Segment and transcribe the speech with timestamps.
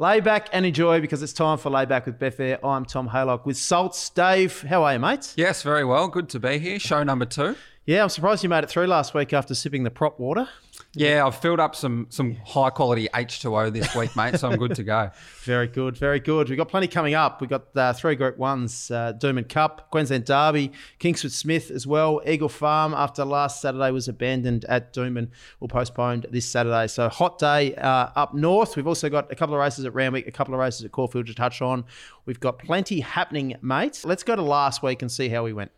[0.00, 2.58] Lay back and enjoy because it's time for Layback with Betfair.
[2.64, 4.08] I'm Tom Haylock with Salts.
[4.08, 5.34] Dave, how are you, mate?
[5.36, 6.08] Yes, very well.
[6.08, 6.78] Good to be here.
[6.78, 7.54] Show number two.
[7.84, 10.48] Yeah, I'm surprised you made it through last week after sipping the prop water.
[10.94, 14.74] Yeah, I've filled up some some high quality H2O this week, mate, so I'm good
[14.74, 15.10] to go.
[15.44, 16.48] Very good, very good.
[16.48, 17.40] We've got plenty coming up.
[17.40, 22.20] We've got uh, three Group 1s, uh, Cup, Queensland Derby, Kingsford Smith as well.
[22.26, 25.28] Eagle Farm, after last Saturday was abandoned at Doomben,
[25.60, 26.88] will postponed this Saturday.
[26.88, 28.74] So hot day uh, up north.
[28.74, 31.26] We've also got a couple of races at Randwick, a couple of races at Caulfield
[31.26, 31.84] to touch on.
[32.26, 34.02] We've got plenty happening, mate.
[34.04, 35.70] Let's go to last week and see how we went.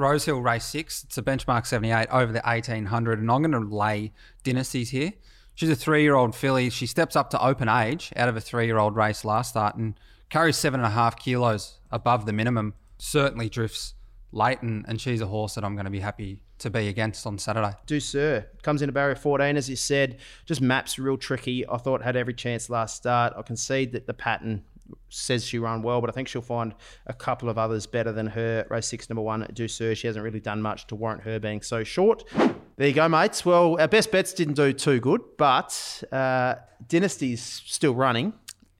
[0.00, 1.04] Rosehill Race 6.
[1.04, 5.12] It's a benchmark 78 over the 1800, and I'm going to lay Dynasties here.
[5.54, 6.70] She's a three year old filly.
[6.70, 9.76] She steps up to open age out of a three year old race last start
[9.76, 9.94] and
[10.30, 12.74] carries seven and a half kilos above the minimum.
[12.98, 13.94] Certainly drifts
[14.32, 17.26] late, and, and she's a horse that I'm going to be happy to be against
[17.26, 17.72] on Saturday.
[17.86, 18.46] Do sir.
[18.62, 20.18] Comes into barrier 14, as you said.
[20.46, 21.66] Just maps real tricky.
[21.68, 23.32] I thought had every chance last start.
[23.36, 24.64] I concede that the pattern
[25.08, 26.74] says she run well, but I think she'll find
[27.06, 28.66] a couple of others better than her.
[28.70, 29.94] Race six, number one, Do Sir.
[29.94, 32.24] She hasn't really done much to warrant her being so short.
[32.76, 33.44] There you go, mates.
[33.44, 36.54] Well, our best bets didn't do too good, but uh,
[36.88, 38.32] Dynasty's still running.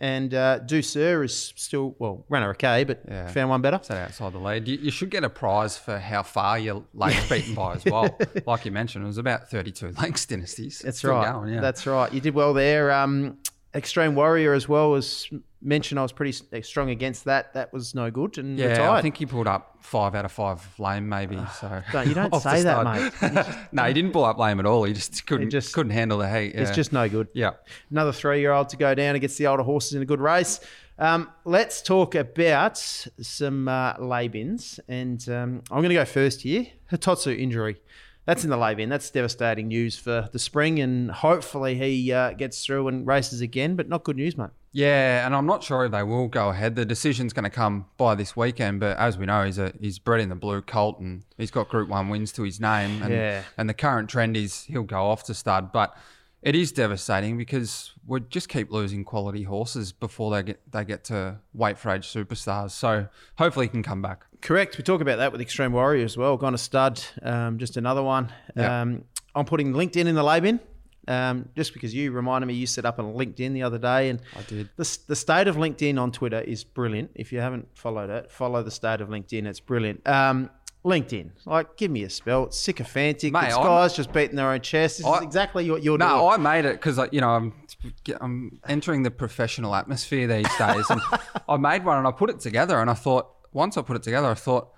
[0.02, 3.28] And uh, Do Sir is still, well, ran her okay, but yeah.
[3.28, 3.78] found one better.
[3.82, 4.66] Sat outside the lead.
[4.66, 8.18] You, you, should get a prize for how far your late's beaten by as well.
[8.46, 10.78] like you mentioned, it was about 32 lengths Dynasties.
[10.78, 11.30] That's still right.
[11.30, 11.60] Going, yeah.
[11.60, 12.10] That's right.
[12.14, 12.90] You did well there.
[12.92, 13.36] Um,
[13.74, 15.30] Extreme Warrior as well was
[15.62, 16.00] mentioned.
[16.00, 17.54] I was pretty eh, strong against that.
[17.54, 18.90] That was no good and yeah, retired.
[18.90, 21.38] I think he pulled up five out of five lame, maybe.
[21.60, 23.12] So don't, you don't say that, mate.
[23.32, 24.82] Just, no, he didn't pull up lame at all.
[24.84, 26.54] He just couldn't he just couldn't handle the heat.
[26.54, 26.62] Yeah.
[26.62, 27.28] It's just no good.
[27.32, 27.52] Yeah,
[27.90, 30.60] another three-year-old to go down against the older horses in a good race.
[30.98, 36.42] Um, let's talk about some uh, lay bins, and um, I'm going to go first
[36.42, 36.66] here.
[36.90, 37.80] Hitotsu injury
[38.30, 38.88] that's in the lay bin.
[38.88, 43.74] That's devastating news for the spring, and hopefully he uh, gets through and races again.
[43.74, 44.50] But not good news, mate.
[44.70, 46.76] Yeah, and I'm not sure if they will go ahead.
[46.76, 49.98] The decision's going to come by this weekend, but as we know, he's a he's
[49.98, 53.02] bred in the blue colt, and he's got Group One wins to his name.
[53.02, 53.42] And, yeah.
[53.58, 55.96] and the current trend is he'll go off to stud, but
[56.42, 61.04] it is devastating because we just keep losing quality horses before they get they get
[61.04, 62.70] to weight for age superstars.
[62.70, 64.24] So hopefully he can come back.
[64.40, 64.78] Correct.
[64.78, 66.36] We talk about that with Extreme Warrior as well.
[66.36, 67.02] Gone a stud.
[67.22, 68.32] Um, just another one.
[68.56, 68.70] Yep.
[68.70, 70.60] Um, I'm putting LinkedIn in the lay bin.
[71.08, 74.20] Um, just because you reminded me, you set up on LinkedIn the other day, and
[74.36, 74.68] I did.
[74.76, 77.10] The, the state of LinkedIn on Twitter is brilliant.
[77.14, 79.46] If you haven't followed it, follow the state of LinkedIn.
[79.46, 80.06] It's brilliant.
[80.06, 80.50] Um,
[80.84, 81.30] LinkedIn.
[81.44, 82.44] Like, give me a spell.
[82.44, 83.32] It's sycophantic.
[83.32, 84.98] Mate, it's guys just beating their own chest.
[84.98, 86.18] This I, is exactly what you're no, doing.
[86.18, 87.52] No, I made it because, you know, I'm
[88.20, 90.88] I'm entering the professional atmosphere these days.
[90.88, 91.00] and
[91.48, 92.80] I made one and I put it together.
[92.80, 94.70] And I thought, once I put it together, I thought,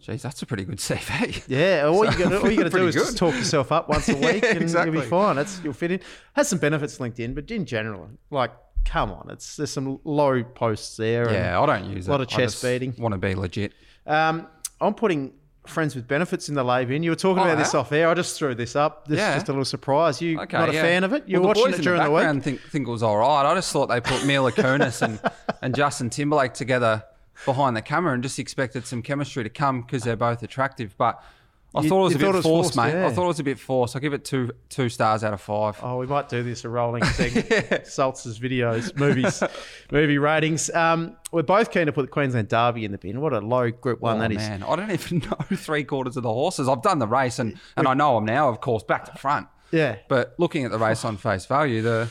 [0.00, 1.44] geez, that's a pretty good CV.
[1.48, 4.44] Yeah, all so you got to do is just talk yourself up once a week
[4.44, 4.92] and exactly.
[4.92, 5.36] you'll be fine.
[5.36, 6.00] That's, you'll fit in.
[6.32, 8.50] Has some benefits, LinkedIn, but in general, like,
[8.84, 9.30] come on.
[9.30, 11.30] It's There's some low posts there.
[11.32, 12.10] Yeah, I don't use it.
[12.10, 12.94] A lot of chest beating.
[12.98, 13.74] want to be legit.
[14.06, 14.48] Um,
[14.80, 15.34] I'm putting
[15.66, 17.02] friends with benefits in the lay in.
[17.02, 18.08] You were talking oh, about this off air.
[18.08, 19.06] I just threw this up.
[19.06, 19.30] This yeah.
[19.30, 20.20] is just a little surprise.
[20.20, 20.82] You okay, not a yeah.
[20.82, 21.24] fan of it?
[21.26, 22.42] You're well, watching it during the, the week.
[22.42, 23.50] Think think it was all right.
[23.50, 25.20] I just thought they put Mila Kunis and
[25.62, 27.04] and Justin Timberlake together
[27.44, 31.22] behind the camera and just expected some chemistry to come because they're both attractive, but.
[31.72, 32.92] I you, thought it was a bit forced, forced, mate.
[32.92, 33.06] Yeah.
[33.06, 33.94] I thought it was a bit forced.
[33.94, 35.78] I give it two two stars out of five.
[35.82, 37.34] Oh, we might do this a rolling thing.
[37.50, 37.78] yeah.
[37.80, 39.42] Videos, movies,
[39.92, 40.68] movie ratings.
[40.70, 43.20] Um, we're both keen to put the Queensland Derby in the bin.
[43.20, 44.62] What a low Group One oh, that man.
[44.62, 44.68] is.
[44.68, 45.18] I don't even
[45.50, 46.68] know three quarters of the horses.
[46.68, 49.46] I've done the race and and I know them now, of course, back to front.
[49.70, 49.96] Yeah.
[50.08, 52.10] But looking at the race on face value, the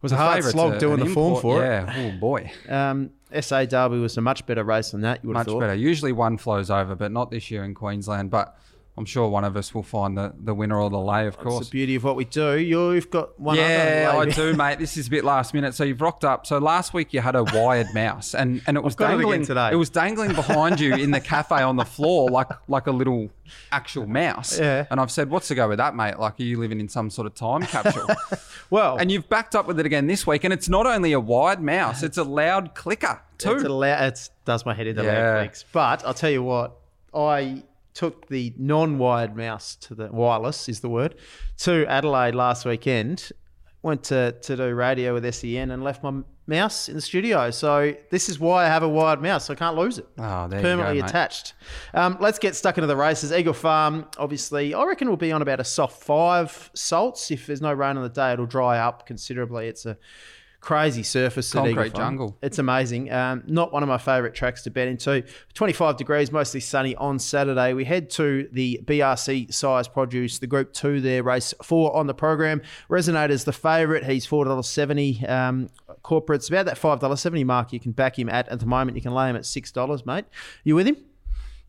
[0.00, 1.82] was a hard slog doing the import, form for yeah.
[1.82, 1.96] it.
[1.96, 2.12] Yeah.
[2.14, 2.52] Oh boy.
[2.68, 3.10] Um,
[3.40, 5.24] SA Derby was a much better race than that.
[5.24, 5.60] You would much have thought.
[5.60, 5.74] better.
[5.74, 8.30] Usually one flows over, but not this year in Queensland.
[8.30, 8.56] But
[8.98, 11.56] I'm sure one of us will find the, the winner or the lay, of course.
[11.56, 12.58] That's the beauty of what we do.
[12.58, 14.78] You've got one Yeah, I do, mate.
[14.78, 15.74] This is a bit last minute.
[15.74, 16.46] So you've rocked up.
[16.46, 19.70] So last week you had a wired mouse and, and it was dangling it today.
[19.72, 23.28] It was dangling behind you in the cafe on the floor like like a little
[23.70, 24.58] actual mouse.
[24.58, 24.86] Yeah.
[24.90, 26.18] And I've said, What's to go with that, mate?
[26.18, 28.08] Like are you living in some sort of time capsule?
[28.70, 31.20] well And you've backed up with it again this week, and it's not only a
[31.20, 33.52] wired mouse, it's a loud clicker too.
[33.52, 35.12] It's a loud it does my head into yeah.
[35.12, 35.64] loud clicks.
[35.70, 36.78] But I'll tell you what,
[37.14, 37.62] I
[37.96, 41.14] took the non-wired mouse to the wireless is the word
[41.56, 43.32] to Adelaide last weekend.
[43.82, 47.50] Went to, to do radio with SEN and left my mouse in the studio.
[47.50, 49.46] So this is why I have a wired mouse.
[49.46, 50.06] So I can't lose it.
[50.18, 51.54] Oh, there Permanently you go, attached.
[51.94, 53.32] Um, let's get stuck into the races.
[53.32, 57.30] Eagle Farm, obviously, I reckon will be on about a soft five salts.
[57.30, 59.68] If there's no rain on the day, it'll dry up considerably.
[59.68, 59.96] It's a
[60.66, 62.36] crazy surface Concrete jungle.
[62.42, 63.12] It's amazing.
[63.12, 65.22] Um, not one of my favourite tracks to bet into.
[65.54, 67.72] 25 degrees, mostly sunny on Saturday.
[67.72, 72.14] We head to the BRC Sires' Produce, the Group 2 there, race 4 on the
[72.14, 72.62] program.
[72.90, 74.02] Resonator's the favourite.
[74.02, 75.30] He's $4.70.
[75.30, 75.70] Um,
[76.02, 77.72] corporates about that five dollar seventy mark.
[77.72, 78.96] You can back him at at the moment.
[78.96, 80.24] You can lay him at six dollars, mate.
[80.62, 80.96] You with him?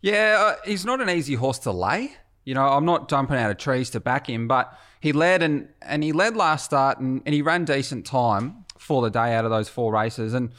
[0.02, 2.12] Yeah, uh, he's not an easy horse to lay.
[2.46, 5.70] You know, I'm not jumping out of trees to back him, but he led and
[5.82, 9.46] and he led last start and, and he ran decent time for the day out
[9.46, 10.52] of those four races and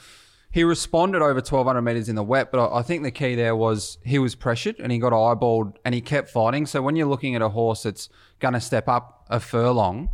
[0.50, 3.98] he responded over 1200 meters in the wet, but I think the key there was
[4.04, 6.64] he was pressured and he got eyeballed and he kept fighting.
[6.66, 10.08] So when you're looking at a horse that's going to step up a furlong,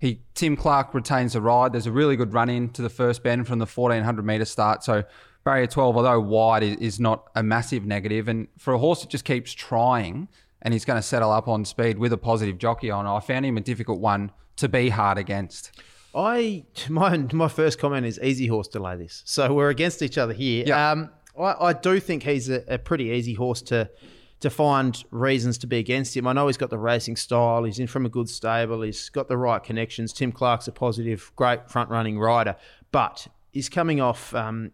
[0.00, 1.72] he Tim Clark retains the ride.
[1.72, 4.82] There's a really good run in to the first bend from the 1400 meter start.
[4.82, 5.04] So
[5.44, 8.26] barrier 12, although wide, is not a massive negative.
[8.28, 10.28] And for a horse that just keeps trying
[10.62, 13.44] and he's going to settle up on speed with a positive jockey on, I found
[13.44, 15.78] him a difficult one to be hard against.
[16.14, 19.22] I my my first comment is easy horse delay this.
[19.24, 20.64] So we're against each other here.
[20.66, 20.90] Yeah.
[20.90, 23.90] Um, I, I do think he's a, a pretty easy horse to
[24.40, 26.26] to find reasons to be against him.
[26.26, 27.64] I know he's got the racing style.
[27.64, 28.82] He's in from a good stable.
[28.82, 30.12] He's got the right connections.
[30.12, 32.56] Tim Clark's a positive, great front running rider,
[32.92, 34.72] but he's coming off um,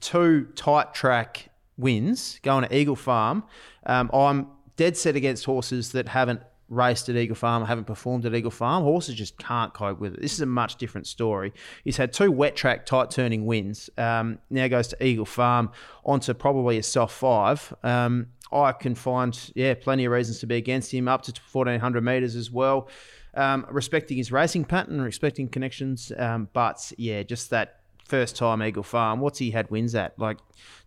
[0.00, 3.44] two tight track wins going to Eagle Farm.
[3.86, 6.40] Um, I'm dead set against horses that haven't
[6.70, 8.84] raced at Eagle Farm, haven't performed at Eagle Farm.
[8.84, 10.22] Horses just can't cope with it.
[10.22, 11.52] This is a much different story.
[11.84, 13.90] He's had two wet track, tight turning wins.
[13.98, 15.72] Um, now goes to Eagle Farm
[16.04, 17.74] onto probably a soft five.
[17.82, 22.02] Um, I can find, yeah, plenty of reasons to be against him, up to 1400
[22.02, 22.88] metres as well.
[23.34, 26.10] Um, respecting his racing pattern, respecting connections.
[26.16, 30.18] Um, but yeah, just that first time Eagle Farm, what's he had wins at?
[30.18, 30.38] Like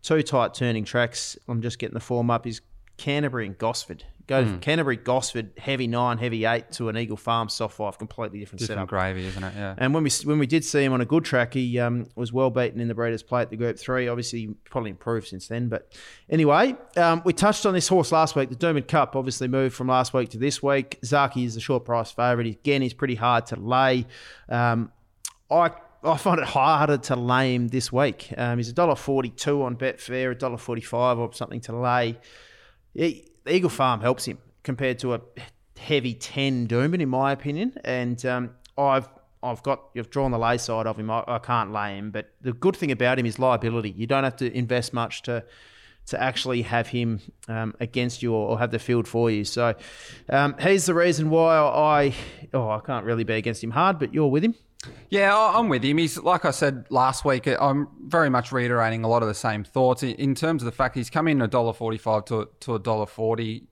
[0.01, 1.37] two tight turning tracks.
[1.47, 2.45] I'm just getting the form up.
[2.45, 2.61] He's
[2.97, 4.03] Canterbury and Gosford.
[4.25, 8.39] Go from Canterbury, Gosford, heavy nine, heavy eight to an Eagle Farm soft five, completely
[8.39, 8.89] different, Different setup.
[8.89, 9.53] gravy, isn't it?
[9.55, 9.75] Yeah.
[9.77, 12.31] And when we when we did see him on a good track, he um, was
[12.31, 14.07] well beaten in the Breeders' Plate the Group Three.
[14.07, 15.67] Obviously, probably improved since then.
[15.67, 15.91] But
[16.29, 18.49] anyway, um, we touched on this horse last week.
[18.49, 20.99] The Doomben Cup obviously moved from last week to this week.
[21.03, 22.47] Zaaki is the short price favourite.
[22.47, 24.05] Again, he's pretty hard to lay.
[24.47, 24.91] Um,
[25.51, 25.71] I
[26.01, 28.33] I find it harder to lay him this week.
[28.37, 31.77] Um, he's a dollar forty two on Betfair, a dollar forty five or something to
[31.77, 32.19] lay.
[32.93, 35.21] He- Eagle Farm helps him compared to a
[35.77, 37.73] heavy ten Doomben, in my opinion.
[37.83, 39.07] And um, I've
[39.41, 41.09] I've got you've drawn the lay side of him.
[41.11, 43.91] I, I can't lay him, but the good thing about him is liability.
[43.91, 45.43] You don't have to invest much to
[46.05, 49.45] to actually have him um, against you or, or have the field for you.
[49.45, 49.73] So
[50.29, 52.13] um, he's the reason why I
[52.53, 54.55] oh I can't really be against him hard, but you're with him.
[55.09, 55.97] Yeah, I'm with him.
[55.97, 57.47] He's like I said last week.
[57.47, 60.71] Uh, I'm very much reiterating a lot of the same thoughts in- terms of the
[60.71, 63.67] fact he's come in a dollar forty-five to to a dollar forty,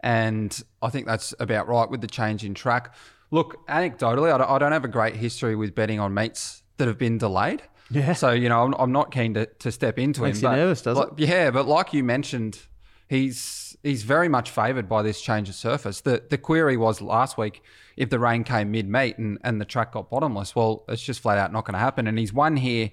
[0.00, 2.94] and I think that's about right with the change in track.
[3.30, 7.16] Look, anecdotally, I don't, have a great history with betting on meets that have been
[7.16, 7.62] delayed.
[7.90, 8.12] Yeah.
[8.12, 10.42] So you know, I'm, I'm not keen to, to step into Makes him.
[10.44, 12.58] you but nervous, does like- Yeah, but like you mentioned,
[13.08, 13.38] he's
[13.82, 16.00] he's very much favoured by this change of surface.
[16.00, 17.62] The the query was last week
[17.96, 20.54] if the rain came mid meet and, and the track got bottomless.
[20.56, 22.06] Well, it's just flat out not going to happen.
[22.06, 22.90] And he's won here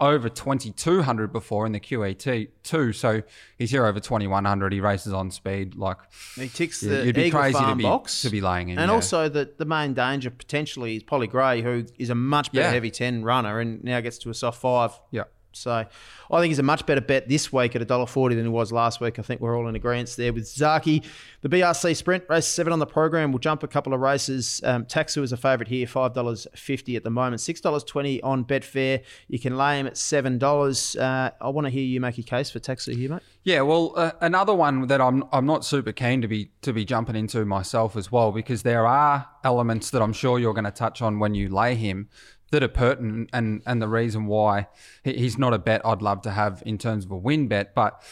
[0.00, 2.92] over 2200 before in the QET too.
[2.94, 3.22] So
[3.58, 4.72] he's here over 2100.
[4.72, 5.74] He races on speed.
[5.74, 5.98] Like
[6.36, 8.88] He ticks the you'd be Eagle crazy to be- box to be laying him, and
[8.88, 8.94] yeah.
[8.94, 12.70] also the the main danger potentially is Polly Gray, who is a much better Yeah.
[12.72, 14.98] heavy ten runner and now gets to a soft five.
[15.10, 15.24] yeah.
[15.52, 18.72] So I think he's a much better bet this week at $1.40 than he was
[18.72, 19.18] last week.
[19.18, 21.04] I think we're all in agreement there with Zaaki.
[21.42, 23.32] The BRC Sprint, race seven on the program.
[23.32, 24.60] We'll jump a couple of races.
[24.64, 29.02] Um, Taxu is a favourite here, $5.50 at the moment, $6.20 on Betfair.
[29.28, 31.00] You can lay him at $7.
[31.00, 33.22] Uh, I want to hear you make a case for Taxu here, mate.
[33.42, 36.84] Yeah, well, uh, another one that I'm I'm not super keen to be to be
[36.84, 40.70] jumping into myself as well because there are elements that I'm sure you're going to
[40.70, 42.10] touch on when you lay him
[42.50, 44.66] that are pertinent and and the reason why
[45.04, 48.02] he's not a bet I'd love to have in terms of a win bet, but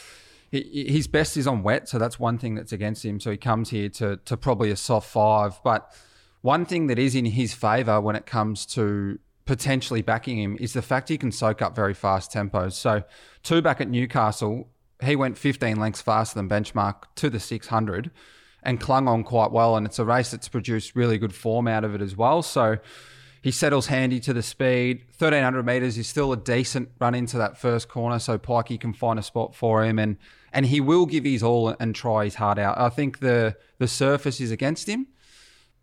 [0.51, 3.19] his best is on wet, so that's one thing that's against him.
[3.19, 5.93] So he comes here to to probably a soft five, but
[6.41, 10.73] one thing that is in his favour when it comes to potentially backing him is
[10.73, 12.73] the fact he can soak up very fast tempos.
[12.73, 13.03] So
[13.43, 14.69] two back at Newcastle,
[15.03, 18.11] he went 15 lengths faster than benchmark to the 600
[18.61, 19.75] and clung on quite well.
[19.75, 22.41] And it's a race that's produced really good form out of it as well.
[22.41, 22.77] So
[23.41, 25.05] he settles handy to the speed.
[25.17, 28.19] 1300 meters is still a decent run into that first corner.
[28.19, 30.17] So Pikey can find a spot for him and,
[30.51, 32.77] and he will give his all and try his heart out.
[32.77, 35.07] I think the, the surface is against him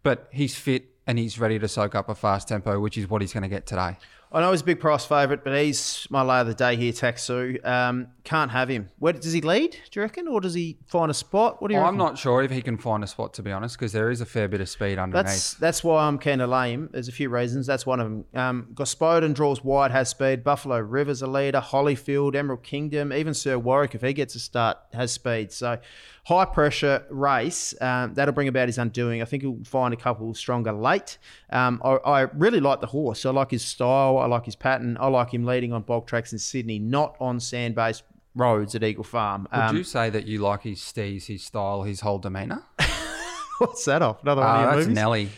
[0.06, 3.22] but he's fit and he's ready to soak up a fast tempo, which is what
[3.22, 3.96] he's going to get today.
[4.36, 6.92] I know he's a big price favourite, but he's my lay of the day here,
[6.92, 7.64] Taxu.
[7.66, 8.90] Um, can't have him.
[8.98, 9.70] Where does he lead?
[9.70, 11.62] Do you reckon, or does he find a spot?
[11.62, 11.80] What do you?
[11.80, 14.20] I'm not sure if he can find a spot, to be honest, because there is
[14.20, 15.24] a fair bit of speed underneath.
[15.24, 16.90] That's that's why I'm keen to lay him.
[16.92, 17.66] There's a few reasons.
[17.66, 18.24] That's one of them.
[18.34, 20.44] Um, Gospodin draws wide, has speed.
[20.44, 21.62] Buffalo River's a leader.
[21.62, 25.50] Hollyfield, Emerald Kingdom, even Sir Warwick, if he gets a start, has speed.
[25.50, 25.78] So
[26.26, 27.72] high pressure race.
[27.80, 29.22] Um, that'll bring about his undoing.
[29.22, 31.18] I think he'll find a couple stronger late.
[31.50, 33.24] Um, I, I really like the horse.
[33.24, 34.25] I like his style.
[34.26, 34.96] I like his pattern.
[34.98, 38.02] I like him leading on bog tracks in Sydney, not on sand-based
[38.34, 39.46] roads at Eagle Farm.
[39.52, 42.64] Would Um, you say that you like his steez, his style, his whole demeanour?
[43.58, 44.22] what's that off?
[44.24, 44.94] Another one Ah, of your that's movies?
[44.96, 45.28] Nelly,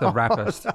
[0.00, 0.66] the rapist.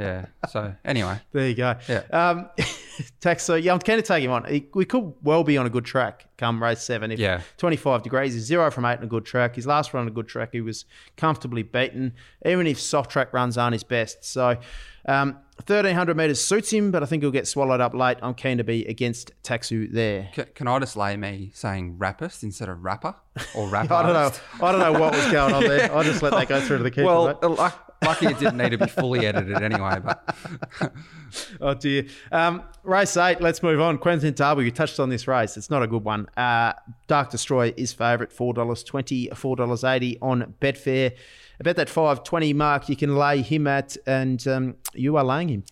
[0.00, 0.26] Yeah.
[0.48, 1.76] So anyway, There you go.
[1.88, 2.02] Yeah.
[2.12, 2.48] Um,
[3.20, 4.44] Tax, so yeah, I'm keen to take him on.
[4.46, 7.10] He- We could well be on a good track come race seven.
[7.12, 7.42] If Yeah.
[7.58, 9.56] 25 degrees is zero from eight on a good track.
[9.56, 12.14] His last run on a good track, he was comfortably beaten,
[12.46, 14.24] even if soft track runs aren't his best.
[14.24, 14.56] So
[15.06, 15.32] um,
[15.66, 18.16] 1300 metres suits him, but I think he'll get swallowed up late.
[18.22, 20.30] I'm keen to be against Taxu there.
[20.32, 23.14] can, can I just lay me saying rapist instead of rapper
[23.54, 23.92] or rapper?
[24.00, 24.66] I don't know.
[24.66, 25.94] I don't know what was going on there.
[25.94, 27.04] I'll just let that go through to the keeper.
[27.06, 29.98] Well, lucky it didn't need to be fully edited anyway.
[30.02, 30.36] But
[31.60, 32.06] Oh dear.
[32.32, 33.40] Um, race eight.
[33.40, 33.98] Let's move on.
[33.98, 34.64] Queensland Derby.
[34.64, 35.56] You touched on this race.
[35.56, 36.26] It's not a good one.
[36.36, 36.72] Uh,
[37.06, 38.32] Dark Destroyer is favourite.
[38.32, 39.28] Four dollars twenty.
[39.30, 41.12] Four dollars eighty on Betfair.
[41.58, 45.48] About that five twenty mark, you can lay him at, and um, you are laying
[45.48, 45.64] him.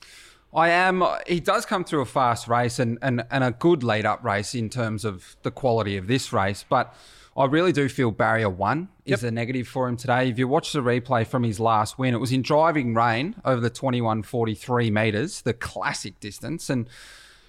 [0.55, 1.05] I am.
[1.27, 4.55] He does come through a fast race and, and, and a good lead up race
[4.55, 6.65] in terms of the quality of this race.
[6.69, 6.95] But
[7.39, 10.29] I really do feel barrier one is a negative for him today.
[10.29, 13.61] If you watch the replay from his last win, it was in driving rain over
[13.61, 16.69] the 2143 metres, the classic distance.
[16.69, 16.89] And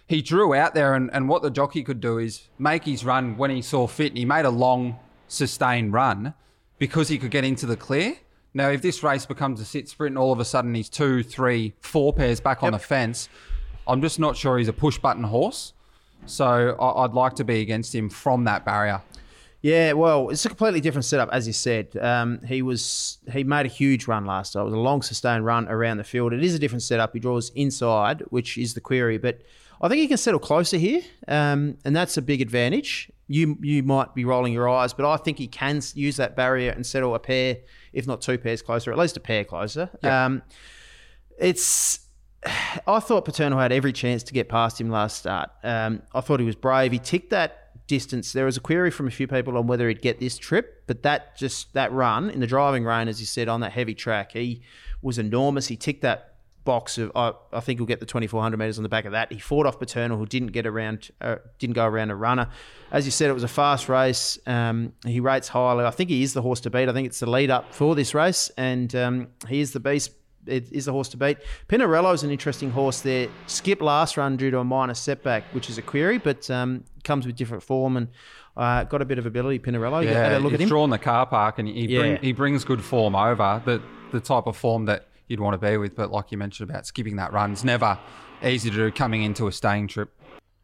[0.06, 3.36] he drew out there, and, and what the jockey could do is make his run
[3.36, 4.10] when he saw fit.
[4.10, 6.36] And he made a long, sustained run
[6.78, 8.18] because he could get into the clear.
[8.54, 11.24] Now, if this race becomes a sit sprint and all of a sudden he's two,
[11.24, 13.28] three, four pairs back on the fence,
[13.88, 15.74] I'm just not sure he's a push button horse.
[16.26, 19.02] So I'd like to be against him from that barrier.
[19.62, 21.98] Yeah, well, it's a completely different setup, as you said.
[21.98, 24.62] Um, he was he made a huge run last time.
[24.62, 26.32] It was a long, sustained run around the field.
[26.32, 27.14] It is a different setup.
[27.14, 29.42] He draws inside, which is the query, but
[29.82, 33.12] I think he can settle closer here, um, and that's a big advantage.
[33.28, 36.72] You you might be rolling your eyes, but I think he can use that barrier
[36.72, 37.58] and settle a pair,
[37.92, 39.90] if not two pairs closer, at least a pair closer.
[40.04, 40.42] Um,
[41.38, 42.00] it's
[42.88, 45.50] I thought Paterno had every chance to get past him last start.
[45.64, 46.92] Um, I thought he was brave.
[46.92, 47.59] He ticked that
[47.90, 48.32] distance.
[48.32, 51.04] There was a query from a few people on whether he'd get this trip, but
[51.04, 54.32] that just that run in the driving rain, as you said, on that heavy track,
[54.32, 54.62] he
[55.02, 55.68] was enormous.
[55.68, 58.90] He ticked that box of I, I think he'll get the 2400 meters on the
[58.90, 59.34] back of that.
[59.34, 62.50] He fought off Paternal, who didn't get around, uh, didn't go around a runner.
[62.92, 64.38] As you said, it was a fast race.
[64.46, 65.84] Um, he rates highly.
[65.84, 66.88] I think he is the horse to beat.
[66.88, 70.12] I think it's the lead up for this race, and um, he is the beast
[70.48, 71.38] is the horse to beat.
[71.68, 73.28] Pinarello's an interesting horse there.
[73.48, 77.26] Skip last run due to a minor setback, which is a query, but um, comes
[77.26, 78.08] with different form and
[78.58, 79.60] uh, got a bit of ability.
[79.60, 80.68] Pinarello, you had a look at him.
[80.68, 82.00] drawn the car park and he, Yeah.
[82.00, 83.82] bring, he brings good form over, the,
[84.12, 85.96] the type of form that you'd want to be with.
[85.96, 87.98] But like you mentioned about skipping that run's never
[88.44, 90.10] easy to do coming into a staying trip.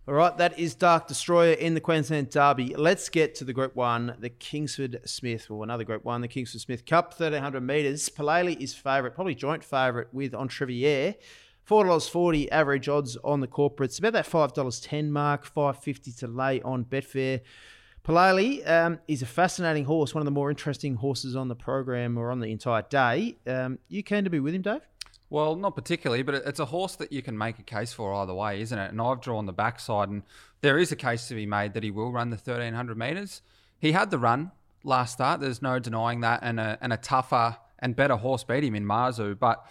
[0.08, 2.76] All right, that is Dark Destroyer in the Queensland Derby.
[2.76, 6.62] Let's get to the Group One, the Kingsford Smith, or another Group One, the Kingsford
[6.62, 8.08] Smith Cup, thirteen hundred metres.
[8.10, 11.16] Palele is favourite, probably joint favourite with Entrevier.
[11.64, 13.98] Four dollars forty average odds on the corporates.
[13.98, 17.42] About that five dollars ten mark, five fifty to lay on Betfair.
[18.04, 22.16] Palele um, is a fascinating horse, one of the more interesting horses on the program
[22.20, 23.38] or on the entire day.
[23.48, 24.82] Um, you keen to be with him, Dave?
[25.30, 28.34] Well, not particularly, but it's a horse that you can make a case for either
[28.34, 28.92] way, isn't it?
[28.92, 30.24] And I've drawn the backside, and
[30.62, 33.42] there is a case to be made that he will run the 1300 metres.
[33.80, 34.52] He had the run
[34.84, 38.64] last start, there's no denying that, and a, and a tougher and better horse beat
[38.64, 39.38] him in Mazu.
[39.38, 39.66] But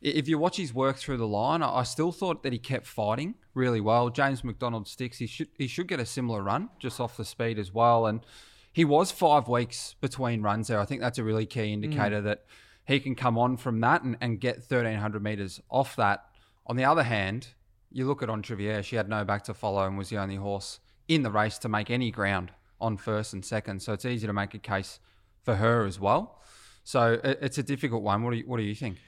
[0.00, 2.86] if you watch his work through the line, I I still thought that he kept
[2.86, 4.10] fighting really well.
[4.10, 7.58] James McDonald sticks, he should, he should get a similar run just off the speed
[7.58, 8.06] as well.
[8.06, 8.20] And
[8.72, 10.78] he was five weeks between runs there.
[10.78, 12.24] I think that's a really key indicator mm.
[12.24, 12.44] that
[12.86, 16.24] he can come on from that and, and get 1300 metres off that.
[16.66, 17.48] On the other hand,
[17.90, 20.80] you look at Entrevier, she had no back to follow and was the only horse
[21.08, 22.50] in the race to make any ground
[22.80, 23.80] on first and second.
[23.80, 25.00] So it's easy to make a case
[25.42, 26.40] for her as well.
[26.82, 28.22] So it, it's a difficult one.
[28.22, 28.98] What do you, what do you think?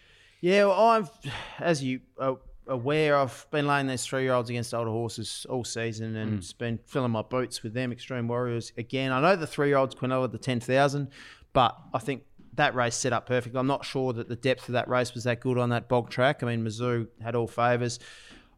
[0.40, 1.10] Yeah, well, I've,
[1.58, 6.38] as you are aware, I've been laying these three-year-olds against older horses all season and
[6.38, 7.92] it's been filling my boots with them.
[7.92, 9.12] Extreme Warriors again.
[9.12, 11.08] I know the three-year-olds Quinella the ten thousand,
[11.52, 12.22] but I think
[12.56, 13.58] that race set up perfectly.
[13.58, 16.10] I'm not sure that the depth of that race was that good on that bog
[16.10, 16.42] track.
[16.42, 17.98] I mean, Mazu had all favours.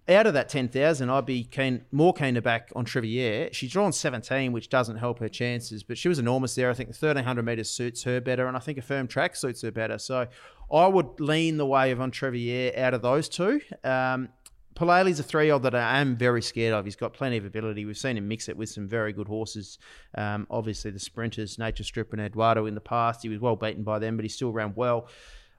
[0.08, 3.52] Out of that ten thousand, I'd be keen, more keen to back Entrevier.
[3.52, 6.70] She's drawn seventeen, which doesn't help her chances, but she was enormous there.
[6.70, 9.36] I think the thirteen hundred meters suits her better, and I think a firm track
[9.36, 9.98] suits her better.
[9.98, 10.26] So
[10.72, 13.60] I would lean the way of Entrevier out of those two.
[13.84, 14.30] Um,
[14.78, 16.84] Palele's a three-year-old that I am very scared of.
[16.84, 17.84] He's got plenty of ability.
[17.84, 19.78] We've seen him mix it with some very good horses.
[20.14, 23.22] Um, obviously, the sprinters, Nature Strip and Eduardo in the past.
[23.22, 25.08] He was well beaten by them, but he still ran well.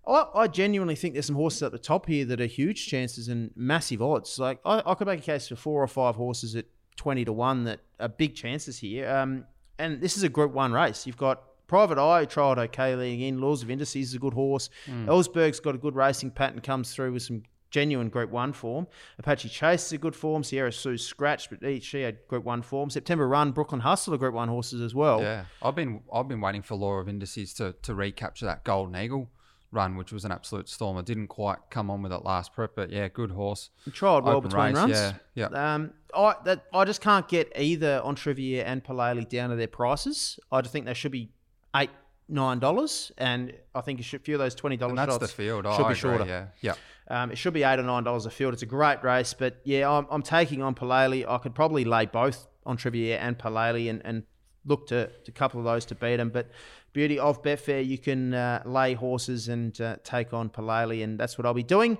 [0.07, 3.27] I, I genuinely think there's some horses at the top here that are huge chances
[3.27, 4.39] and massive odds.
[4.39, 7.33] Like I, I could make a case for four or five horses at twenty to
[7.33, 9.09] one that are big chances here.
[9.09, 9.45] Um,
[9.77, 11.05] and this is a Group One race.
[11.05, 13.41] You've got Private Eye who trialled okay leading in.
[13.41, 14.69] Laws of Indices is a good horse.
[15.07, 16.61] Ellsberg's got a good racing pattern.
[16.61, 18.87] Comes through with some genuine Group One form.
[19.17, 20.43] Apache Chase is a good form.
[20.43, 22.89] Sierra Sue scratched, but he- she had Group One form.
[22.89, 25.21] September Run, Brooklyn Hustle are Group One horses as well.
[25.21, 28.95] Yeah, I've been I've been waiting for Law of Indices to to recapture that Golden
[28.95, 29.29] Eagle
[29.71, 30.97] run, which was an absolute storm.
[30.97, 33.69] I didn't quite come on with it last prep, but yeah, good horse.
[33.85, 34.91] He trialled well Open between race, runs.
[34.91, 35.13] yeah,
[35.51, 35.73] yeah.
[35.75, 40.39] Um, I that I just can't get either Entrevier and Palele down to their prices.
[40.51, 41.29] I just think they should be
[41.75, 41.91] eight,
[42.27, 45.67] nine dollars, and I think a few of those twenty dollars that's shots the field.
[45.67, 46.25] I should be agree, shorter.
[46.25, 46.73] Yeah, yeah.
[47.09, 48.53] Um, it should be eight or nine dollars a field.
[48.53, 51.25] It's a great race, but yeah, I'm, I'm taking on Palele.
[51.27, 54.23] I could probably lay both Entrevier and Palele and, and
[54.65, 56.29] look to, a couple of those to beat them.
[56.29, 56.49] But
[56.93, 61.37] beauty of Betfair, you can uh, lay horses and uh, take on Palele, and that's
[61.37, 61.97] what I'll be doing.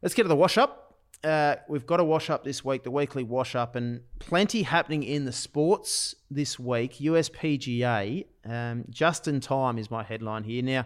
[0.00, 0.78] Let's get to the wash up.
[1.24, 5.04] Uh, we've got a wash up this week, the weekly wash up, and plenty happening
[5.04, 6.94] in the sports this week.
[6.94, 10.62] USPGA, um, just in time is my headline here.
[10.62, 10.84] Now,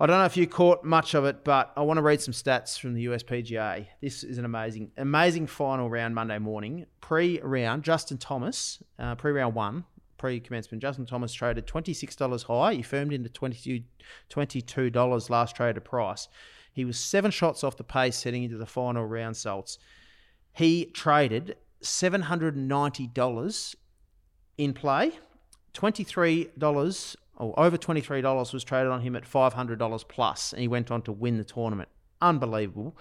[0.00, 2.32] I don't know if you caught much of it, but I want to read some
[2.32, 3.88] stats from the USPGA.
[4.00, 6.86] This is an amazing, amazing final round Monday morning.
[7.00, 9.84] Pre round, Justin Thomas, uh, pre round one,
[10.16, 12.74] pre commencement, Justin Thomas traded $26 high.
[12.74, 13.82] He firmed into $22,
[14.30, 16.28] $22 last traded price.
[16.72, 19.78] He was seven shots off the pace heading into the final round salts.
[20.52, 23.74] He traded $790
[24.58, 25.18] in play.
[25.74, 31.02] $23 or over $23 was traded on him at $500 plus, and he went on
[31.02, 31.88] to win the tournament.
[32.20, 32.96] Unbelievable.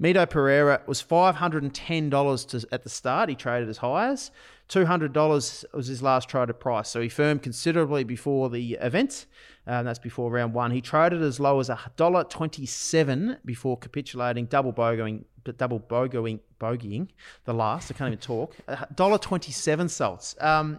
[0.00, 3.28] Mito Pereira was $510 to, at the start.
[3.30, 4.30] He traded as high as
[4.68, 6.88] $200 was his last traded price.
[6.90, 9.26] So he firmed considerably before the event.
[9.66, 10.70] Uh, that's before round one.
[10.70, 15.24] He traded as low as $1.27 before capitulating, double bogeying,
[15.56, 17.08] double bogeying, bogeying
[17.44, 17.90] the last.
[17.90, 18.54] I can't even talk.
[18.68, 20.36] $1.27 salts.
[20.40, 20.78] Um,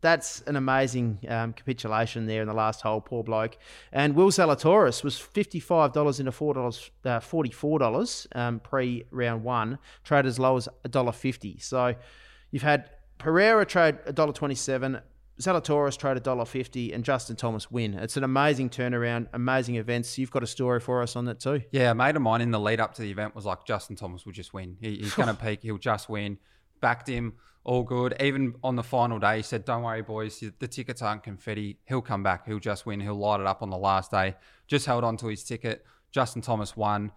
[0.00, 3.56] that's an amazing um, capitulation there in the last hole, poor bloke.
[3.92, 10.38] And Will Zalatoris was $55 into $4, uh, $44 um, pre round one, traded as
[10.38, 11.62] low as $1.50.
[11.62, 11.94] So
[12.50, 15.02] you've had Pereira trade $1.27,
[15.40, 17.94] Zalatoris trade $1.50, and Justin Thomas win.
[17.94, 20.16] It's an amazing turnaround, amazing events.
[20.18, 21.62] You've got a story for us on that too.
[21.72, 23.96] Yeah, a mate of mine in the lead up to the event was like, Justin
[23.96, 24.76] Thomas will just win.
[24.80, 25.60] He, he's going to peak.
[25.62, 26.38] He'll just win.
[26.80, 28.16] Backed him, all good.
[28.20, 30.42] Even on the final day, he said, Don't worry, boys.
[30.58, 31.78] The tickets aren't confetti.
[31.86, 32.46] He'll come back.
[32.46, 33.00] He'll just win.
[33.00, 34.36] He'll light it up on the last day.
[34.66, 35.84] Just held on to his ticket.
[36.10, 37.12] Justin Thomas won.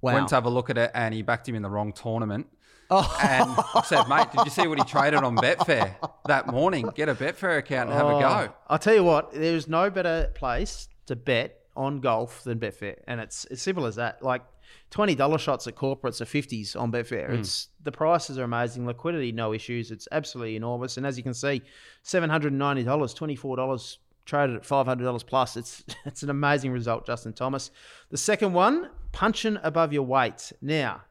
[0.00, 0.14] Wow.
[0.14, 2.46] Went to have a look at it and he backed him in the wrong tournament.
[2.90, 3.18] Oh.
[3.22, 5.94] And I said, mate, did you see what he traded on Betfair
[6.26, 6.90] that morning?
[6.94, 8.20] Get a Betfair account and have a oh.
[8.20, 8.54] go.
[8.68, 12.96] I'll tell you what, there's no better place to bet on golf than Betfair.
[13.06, 14.22] And it's as simple as that.
[14.22, 14.42] Like
[14.90, 17.28] $20 shots at corporates are 50s on Betfair.
[17.28, 17.40] Hmm.
[17.40, 19.90] It's the prices are amazing, liquidity no issues.
[19.90, 20.96] It's absolutely enormous.
[20.96, 21.62] And as you can see,
[22.04, 25.56] $790, $24 traded at $500 plus.
[25.56, 27.70] It's it's an amazing result, Justin Thomas.
[28.10, 30.52] The second one, punching above your weight.
[30.60, 31.02] Now,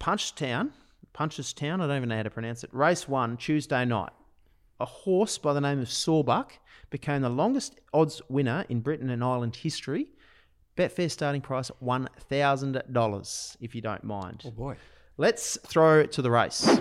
[0.00, 0.70] Punchtown,
[1.14, 2.70] Punchestown, I don't even know how to pronounce it.
[2.72, 4.12] Race one, Tuesday night.
[4.80, 6.58] A horse by the name of Sawbuck
[6.90, 10.08] became the longest odds winner in Britain and Ireland history.
[10.76, 14.42] Betfair starting price $1,000, if you don't mind.
[14.46, 14.76] Oh, boy.
[15.18, 16.80] Let's throw to the race.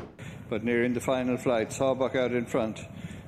[0.50, 2.80] But nearing the final flight, Sawbuck out in front.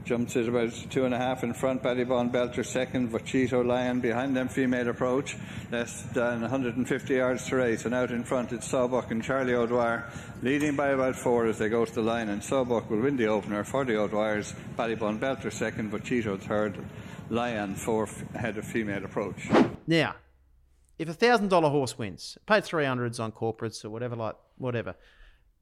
[0.06, 1.82] Jumps at about two and a half in front.
[1.82, 3.12] Ballybon Belter second.
[3.12, 4.50] Vachito Lion behind them.
[4.50, 5.38] Female approach.
[5.72, 7.86] Less than 150 yards to race.
[7.86, 10.10] And out in front it's Sawbuck and Charlie O'Dwyer
[10.42, 12.28] leading by about four as they go to the line.
[12.28, 14.54] And Sawbuck will win the opener for the O'Dwyers.
[14.78, 15.92] Ballybon Belter second.
[15.92, 16.78] Vachito third.
[17.30, 19.48] Lion fourth ahead of female approach.
[19.88, 20.16] Now,
[21.00, 24.96] if a thousand dollar horse wins, paid three hundreds on corporates or whatever, like whatever,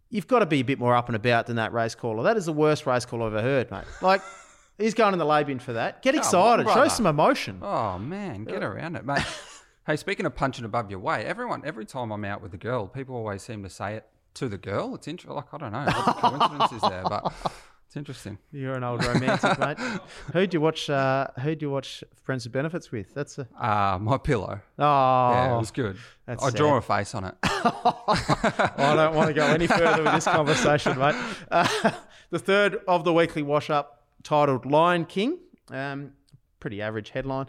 [0.09, 2.23] you've got to be a bit more up and about than that race caller.
[2.23, 3.85] That is the worst race call I've ever heard, mate.
[4.01, 4.21] Like
[4.77, 6.01] he's going in the lay bin for that.
[6.01, 7.59] Get excited, show some emotion.
[7.61, 9.23] Oh man, get around it, mate.
[9.87, 12.87] hey, speaking of punching above your weight, everyone every time I'm out with a girl,
[12.87, 14.95] people always seem to say it to the girl.
[14.95, 15.35] It's interesting.
[15.35, 17.33] Like I don't know what the coincidence is there, but
[17.91, 18.37] it's interesting.
[18.53, 19.77] You're an old romantic, mate.
[20.31, 20.89] Who'd you watch?
[20.89, 23.13] Uh, who'd you watch Friends with Benefits with?
[23.13, 24.61] That's a Uh, my pillow.
[24.79, 25.31] oh.
[25.33, 25.97] Yeah, it was good.
[26.25, 27.35] I draw a face on it.
[27.43, 31.15] I don't want to go any further with this conversation, mate.
[31.51, 31.91] Uh,
[32.29, 35.39] the third of the weekly wash up, titled Lion King.
[35.69, 36.13] Um,
[36.61, 37.47] pretty average headline.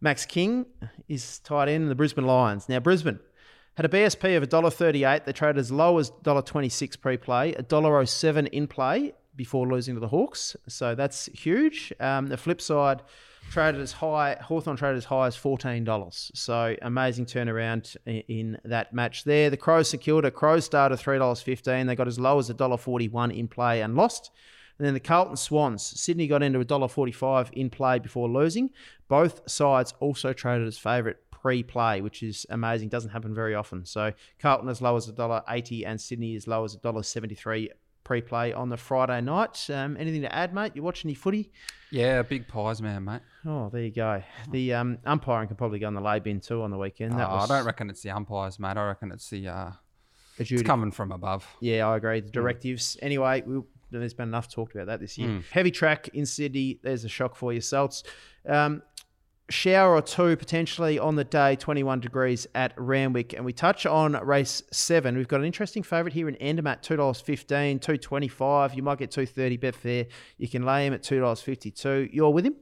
[0.00, 0.66] Max King
[1.06, 2.68] is tied in the Brisbane Lions.
[2.68, 3.20] Now, Brisbane
[3.76, 5.24] had a BSP of $1.38.
[5.24, 10.08] They traded as low as $1.26 pre play, $1.07 in play before losing to the
[10.08, 10.54] Hawks.
[10.66, 11.90] So that's huge.
[11.98, 13.00] Um, the flip side,
[13.50, 16.30] traded as high, Hawthorn traded as high as $14.
[16.34, 19.48] So amazing turnaround i- in that match there.
[19.48, 21.86] The Crows secured a Crows started $3.15.
[21.86, 24.30] They got as low as $1.41 in play and lost.
[24.78, 28.70] And then the Carlton Swans, Sydney got into $1.45 in play before losing.
[29.08, 32.88] Both sides also traded as favourite pre-play, which is amazing.
[32.88, 33.84] Doesn't happen very often.
[33.86, 37.02] So Carlton as low as a dollar eighty and Sydney as low as a dollar
[37.02, 37.70] seventy-three
[38.08, 39.68] pre-play on the Friday night.
[39.68, 40.72] Um, anything to add, mate?
[40.74, 41.52] You watching any footy?
[41.90, 43.20] Yeah, big pies man, mate.
[43.44, 44.22] Oh, there you go.
[44.50, 47.12] The um, umpiring can probably go on the lay bin too on the weekend.
[47.18, 48.78] That Oh, was I don't reckon it's the umpires, mate.
[48.78, 49.70] I reckon it's the uh,
[50.38, 51.46] it's coming from above.
[51.60, 52.20] Yeah, I agree.
[52.20, 52.96] The directives.
[53.02, 55.28] Anyway, we, there's been enough talked about that this year.
[55.28, 55.44] Mm.
[55.50, 56.80] Heavy track in Sydney.
[56.82, 58.04] There's a shock for you, Salts.
[58.48, 58.80] Um,
[59.50, 63.32] shower or two potentially on the day, 21 degrees at Randwick.
[63.32, 65.16] And we touch on race seven.
[65.16, 70.06] We've got an interesting favourite here in Andermatt, $2.15, 225 You might get 230 Betfair.
[70.36, 72.10] You can lay him at $2.52.
[72.12, 72.56] You're with him?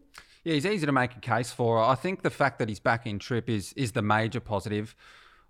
[0.44, 1.82] Yeah, he's easy to make a case for.
[1.82, 4.94] I think the fact that he's back in trip is is the major positive.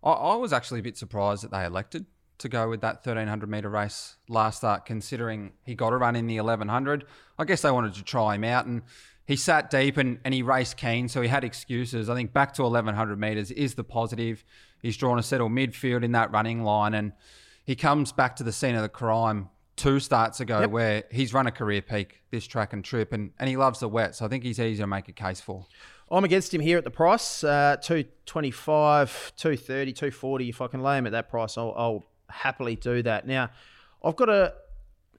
[0.03, 2.07] I, I was actually a bit surprised that they elected
[2.39, 6.27] to go with that 1300 meter race last start, considering he got a run in
[6.27, 7.05] the 1100.
[7.39, 8.83] I guess they wanted to try him out, and
[9.27, 12.09] he sat deep and, and he raced keen, so he had excuses.
[12.09, 14.45] I think back to 1100 meters is the positive.
[14.83, 17.13] He's drawn a settled midfield in that running line, and
[17.65, 20.71] he comes back to the scene of the crime two starts ago Yep.
[20.71, 23.89] where he's run a career peak this track and trip and, and he loves the
[23.89, 25.67] wet so i think he's easy to make a case for
[26.11, 30.49] I'm against him here at the price, uh, 225, 230, 240.
[30.49, 33.27] If I can lay him at that price, I'll, I'll happily do that.
[33.27, 33.51] Now,
[34.05, 34.55] I've got a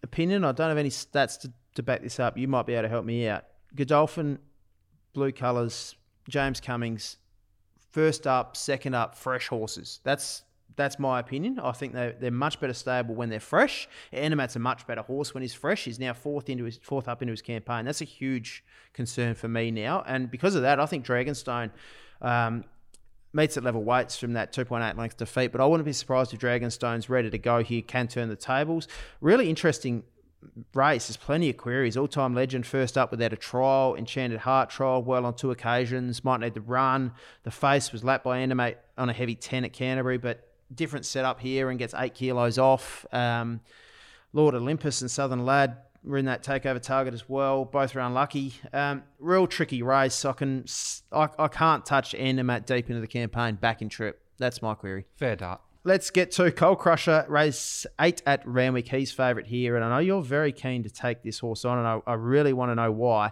[0.01, 0.45] opinion.
[0.45, 2.37] I don't have any stats to, to back this up.
[2.37, 3.43] You might be able to help me out.
[3.75, 4.39] Godolphin,
[5.13, 5.95] blue colours,
[6.27, 7.17] James Cummings,
[7.91, 9.99] first up, second up, fresh horses.
[10.03, 10.43] That's
[10.75, 11.59] that's my opinion.
[11.59, 13.89] I think they they're much better stable when they're fresh.
[14.11, 15.85] Andermatt's a much better horse when he's fresh.
[15.85, 17.85] He's now fourth into his fourth up into his campaign.
[17.85, 21.71] That's a huge concern for me now, and because of that, I think Dragonstone.
[22.21, 22.63] Um,
[23.33, 26.39] meets at level weights from that 2.8 length defeat, but I wouldn't be surprised if
[26.39, 28.87] Dragonstone's ready to go here, can turn the tables.
[29.21, 30.03] Really interesting
[30.73, 31.07] race.
[31.07, 31.97] There's plenty of queries.
[31.97, 33.95] All time legend first up without a trial.
[33.95, 36.23] Enchanted Heart trial well on two occasions.
[36.23, 37.13] Might need to run.
[37.43, 41.39] The face was lapped by Animate on a heavy 10 at Canterbury, but different setup
[41.39, 43.05] here and gets eight kilos off.
[43.11, 43.61] Um,
[44.33, 47.65] Lord Olympus and Southern Lad were in that takeover target as well.
[47.65, 48.53] Both are unlucky.
[48.73, 50.25] Um, real tricky race.
[50.25, 50.65] I can
[51.11, 54.21] I, I can't touch Andermatt deep into the campaign back in trip.
[54.37, 55.05] That's my query.
[55.15, 58.89] fair dart Let's get to Coal Crusher, race eight at Randwick.
[58.89, 61.87] He's favourite here, and I know you're very keen to take this horse on, and
[61.87, 63.31] I, I really want to know why.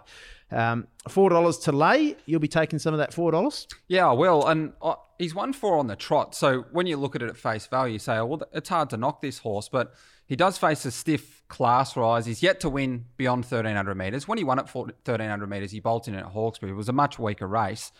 [0.50, 2.16] Um, four dollars to lay.
[2.24, 3.68] You'll be taking some of that four dollars.
[3.88, 4.46] Yeah, I will.
[4.46, 6.34] And uh, he's won four on the trot.
[6.34, 8.88] So when you look at it at face value, you say, oh, well, it's hard
[8.88, 9.92] to knock this horse, but
[10.24, 12.24] he does face a stiff class rise.
[12.24, 14.26] He's yet to win beyond 1300 metres.
[14.26, 16.72] When he won at 1300 metres, he bolted in at Hawkesbury.
[16.72, 17.92] It was a much weaker race.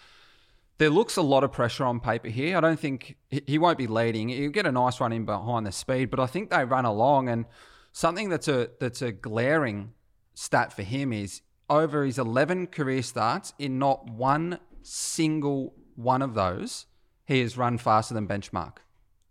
[0.79, 2.57] There looks a lot of pressure on paper here.
[2.57, 4.29] I don't think he- won't be leading.
[4.29, 7.29] He'll get a nice run in behind the speed, but I think they run along.
[7.29, 7.47] And
[7.93, 9.95] something that's a that's a glaring
[10.35, 16.35] stat for him is over his 11 career starts, in not one single one of
[16.35, 16.87] those,
[17.25, 18.77] he has run faster than benchmark.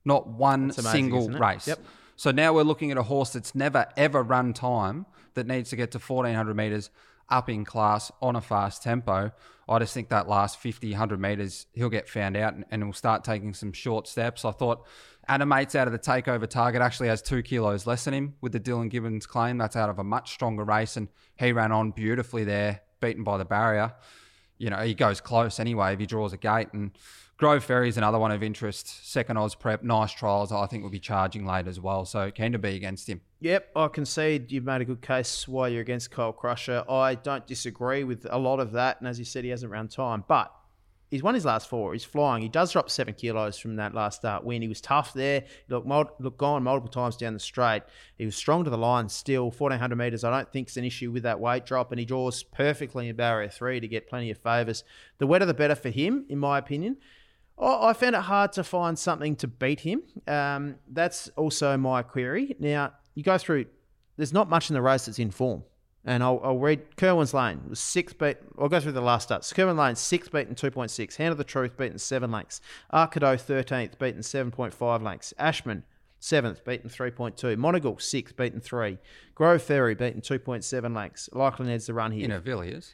[0.03, 1.67] Not one amazing, single race.
[1.67, 1.79] Yep.
[2.15, 5.05] So now we're looking at a horse that's never ever run time
[5.35, 6.89] that needs to get to 1400 meters
[7.29, 9.31] up in class on a fast tempo.
[9.67, 12.93] I just think that last 50, 100 meters, he'll get found out and, and he'll
[12.93, 14.45] start taking some short steps.
[14.45, 14.85] I thought
[15.27, 18.59] Animates out of the takeover target actually has two kilos less than him with the
[18.59, 19.57] Dylan Gibbons claim.
[19.57, 23.37] That's out of a much stronger race and he ran on beautifully there, beaten by
[23.37, 23.93] the barrier.
[24.59, 26.67] You know, he goes close anyway if he draws a gate.
[26.73, 26.91] And
[27.37, 29.11] Grove Ferry is another one of interest.
[29.11, 30.53] Second Oz prep, nice trials.
[30.53, 32.05] I think will be charging late as well.
[32.05, 33.19] So keen to be against him.
[33.41, 36.85] Yep, I concede you've made a good case why you're against Coal Crusher.
[36.89, 39.89] I don't disagree with a lot of that, and as you said, he hasn't run
[39.89, 40.49] time, but
[41.11, 41.91] he's won his last four.
[41.91, 42.41] He's flying.
[42.41, 44.61] He does drop seven kilos from that last start win.
[44.61, 45.41] He was tough there.
[45.41, 47.83] He looked, mul- looked gone multiple times down the straight.
[48.17, 49.51] He was strong to the line still.
[49.51, 52.43] 1400 metres, I don't think is an issue with that weight drop, and he draws
[52.43, 54.85] perfectly in barrier three to get plenty of favours.
[55.17, 56.95] The wetter the better for him, in my opinion.
[57.59, 60.03] I I found it hard to find something to beat him.
[60.27, 62.55] Um, that's also my query.
[62.59, 63.65] Now, you go through,
[64.17, 65.63] there's not much in the race that's in form.
[66.07, 68.37] And I'll, I'll read Kerwin's Lane was six beat.
[68.59, 69.51] I'll go through the last starts.
[69.51, 71.15] Kerwin Lane six beaten two point six.
[71.15, 72.61] Hand of the Truth beaten seven lengths.
[72.93, 75.33] Arcado thirteenth beaten seven point five lengths.
[75.39, 75.83] Ashman
[76.19, 77.57] seventh beaten three point two.
[77.57, 78.99] Monagle sixth beaten three.
[79.33, 81.27] Grove Ferry beaten two point seven lengths.
[81.33, 82.21] Likely needs the run here.
[82.21, 82.93] You know, Villiers.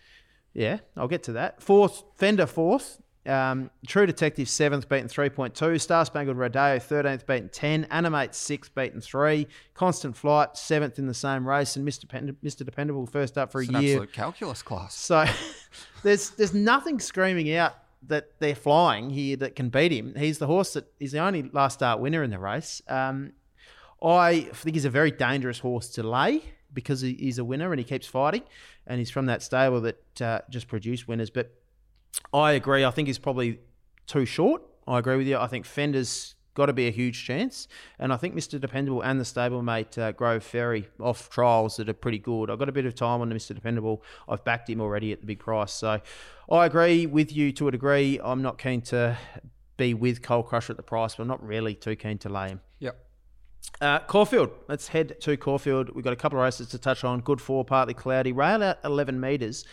[0.54, 1.62] Yeah, I'll get to that.
[1.62, 3.02] Fourth, Fender fourth.
[3.26, 5.80] Um, True Detective seventh, beaten 3.2.
[5.80, 7.84] Star Spangled Rodeo 13th, beaten 10.
[7.92, 9.48] Animate sixth, beaten 3.
[9.76, 11.76] Constant Flight seventh in the same race.
[11.76, 12.02] And Mr.
[12.02, 12.66] Depend- Mr.
[12.66, 13.94] Dependable first up for It's a year.
[13.98, 14.96] absolute calculus class.
[14.96, 15.26] So
[16.04, 17.74] there's there's nothing screaming out
[18.08, 20.16] that they're flying here that can beat him.
[20.18, 22.82] He's the horse that he's the only last start winner in the race.
[22.88, 23.34] Um,
[24.04, 27.78] I think he's a very dangerous horse to lay because he- he's a winner and
[27.80, 28.42] he keeps fighting,
[28.88, 31.30] and he's from that stable that uh, just produced winners.
[31.30, 31.54] But
[32.34, 32.86] I agree.
[32.86, 33.60] I think he's probably
[34.08, 34.64] too short.
[34.88, 35.38] I agree with you.
[35.38, 37.68] I think Fender's got to be a huge chance.
[38.00, 38.60] And I think Mr.
[38.60, 42.50] Dependable and the stablemate uh, Grove Ferry off trials that are pretty good.
[42.50, 43.56] I've got a bit of time on Mr.
[43.56, 44.04] Dependable.
[44.28, 45.74] I've backed him already at the big price.
[45.74, 46.02] So
[46.52, 48.20] I agree with you to a degree.
[48.22, 49.18] I'm not keen to
[49.78, 52.50] be with Coal Crusher at the price, but I'm not really too keen to lay
[52.50, 52.62] him.
[52.80, 52.98] Yep.
[53.80, 54.52] Uh, Caulfield.
[54.68, 55.90] Let's head to Caulfield.
[55.92, 57.22] We've got a couple of races to touch on.
[57.22, 58.32] Good four, partly cloudy.
[58.32, 59.66] Rail out 11 metres.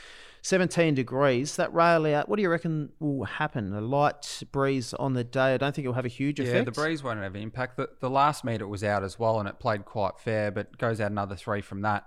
[0.42, 1.56] 17 degrees.
[1.56, 3.72] That rail out, what do you reckon will happen?
[3.74, 5.54] A light breeze on the day.
[5.54, 6.56] I don't think it'll have a huge effect.
[6.56, 7.76] Yeah, the breeze won't have an impact.
[7.76, 10.78] The, the last meet it was out as well, and it played quite fair, but
[10.78, 12.06] goes out another three from that.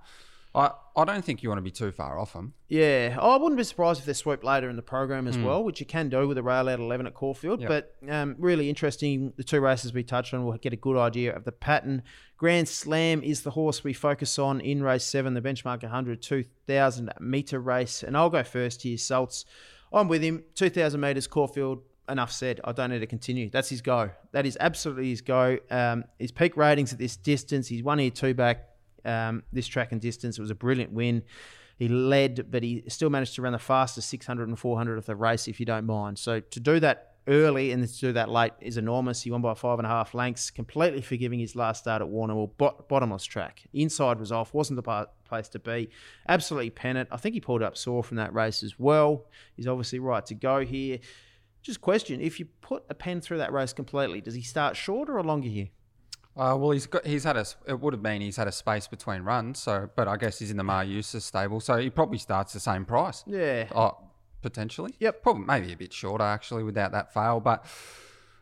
[0.54, 2.54] I, I don't think you want to be too far off them.
[2.68, 5.64] Yeah, oh, I wouldn't be surprised if they swoop later in the program as well,
[5.64, 7.62] which you can do with a rail out 11 at Caulfield.
[7.62, 7.70] Yep.
[7.70, 9.32] But um, really interesting.
[9.38, 12.04] The two races we touched on, we'll get a good idea of the pattern.
[12.38, 17.14] Grand Slam is the horse we focus on in race seven, the benchmark 100, 2,000
[17.22, 18.04] metre race.
[18.04, 19.46] And I'll go first here, Salts.
[19.94, 20.44] I'm with him.
[20.56, 21.82] 2,000 metres, Caulfield.
[22.10, 22.60] Enough said.
[22.66, 23.50] I don't need to continue.
[23.50, 24.10] That's his go.
[24.34, 25.60] That is absolutely his go.
[25.70, 27.70] Um, his peak ratings at this distance.
[27.70, 28.71] He's one here, two back.
[29.06, 30.38] Um, this track and distance.
[30.38, 31.24] It was a brilliant win.
[31.78, 35.16] He led, but he still managed to run the fastest 600 and 400 of the
[35.16, 36.20] race, if you don't mind.
[36.20, 39.22] So to do that early and to do that late is enormous.
[39.22, 42.52] He won by five and a half lengths, completely forgiving his last start at Warrnambool.
[42.58, 43.64] Bot- bottomless track.
[43.74, 45.90] Inside was off, wasn't the pa- place to be.
[46.28, 47.10] Absolutely pennant.
[47.12, 49.26] I think he pulled up sore from that race as well.
[49.56, 51.00] He's obviously right to go here.
[51.62, 55.18] Just question: If you put a pen through that race completely, does he start shorter
[55.18, 55.70] or longer here?
[56.38, 58.88] Uh, well, he's got he's had a it would have been he's had a space
[58.88, 62.54] between runs, so but I guess he's in the Maher stable, so he probably starts
[62.54, 63.24] the same price.
[63.28, 63.68] Yeah.
[63.76, 63.98] Oh,
[64.42, 64.96] potentially.
[65.00, 65.24] Yep.
[65.24, 67.66] Probably maybe a bit shorter actually without that fail, but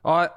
[0.05, 0.29] I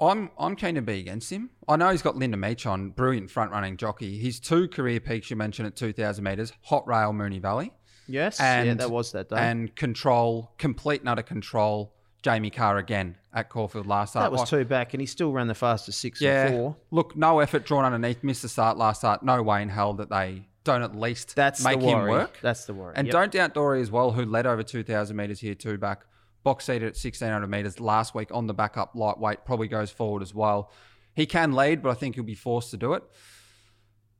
[0.00, 1.50] I'm I'm keen to be against him.
[1.68, 4.16] I know he's got Linda Meech on, brilliant front running jockey.
[4.18, 7.72] His two career peaks you mentioned at 2,000 metres, Hot Rail Moonee Valley,
[8.08, 8.40] Yes.
[8.40, 9.36] and yeah, that was that day.
[9.36, 11.92] and control, complete and utter control.
[12.22, 14.30] Jamie Kah again at Caulfield last start.
[14.30, 16.46] that was two back, and he still ran the fastest six yeah.
[16.46, 16.76] and four.
[16.90, 18.22] Look, no effort drawn underneath.
[18.22, 19.22] Missed the start last start.
[19.22, 22.38] No way in hell that they don't at least That's make him work.
[22.42, 22.94] That's the worry.
[22.96, 23.12] And Yep.
[23.12, 26.04] don't doubt Dory as well, who led over 2,000 metres here, two back.
[26.42, 30.34] Box seated at 1,600 metres last week on the backup lightweight, probably goes forward as
[30.34, 30.70] well.
[31.14, 33.02] He can lead, but I think he'll be forced to do it.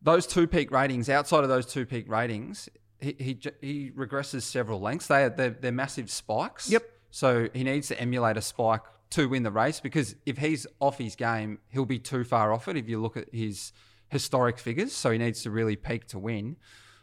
[0.03, 2.69] Those two peak ratings, outside of those two peak ratings,
[3.01, 5.07] he, he, he regresses several lengths.
[5.07, 6.71] They are, they're, they're massive spikes.
[6.71, 6.85] Yep.
[7.11, 10.99] So he needs to emulate a spike to win the race because if he's off
[10.99, 13.73] his game, he'll be too far off it if you look at his
[14.09, 14.93] historic figures.
[14.93, 16.57] So he needs to really peak to win.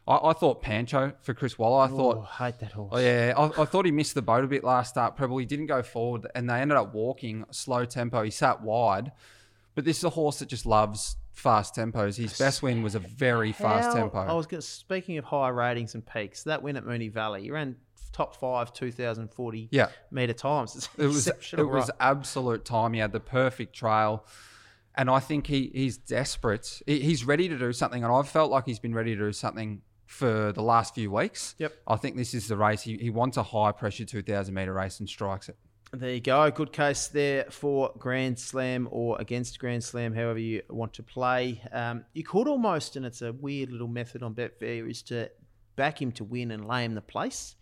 [0.08, 1.84] I, I thought Pancho for Chris Waller.
[1.84, 2.92] I thought Oh, I hate that horse.
[2.96, 5.18] Oh yeah, I, I thought he missed the boat a bit last start.
[5.18, 8.24] Probably didn't go forward, and they ended up walking slow tempo.
[8.24, 9.12] He sat wide,
[9.76, 12.16] but this is a horse that just loves fast tempos.
[12.16, 14.18] His best win was a very fast How- tempo.
[14.20, 16.44] I was gonna, speaking of high ratings and peaks.
[16.44, 17.76] That win at Moonee Valley, he ran
[18.18, 20.76] top five, two thousand forty yeah, meter times.
[20.76, 22.94] It's it was it was absolute time.
[22.94, 24.26] He had the perfect trail,
[24.96, 26.82] and I think he he's desperate.
[26.88, 29.32] He, he's ready to do something, and I've felt like he's been ready to do
[29.32, 31.54] something for the last few weeks.
[31.60, 31.74] Yep.
[31.86, 32.82] I think this is the race.
[32.82, 35.58] He, he wants a high pressure two thousand meter race and strikes it.
[35.94, 36.52] There you go.
[36.52, 41.62] Good case there for Grand Slam or against Grand Slam, however you want to play.
[41.72, 45.30] Um, you could almost, and it's a weird little method on Betfair, is to
[45.78, 47.56] back him to win and lay him the place.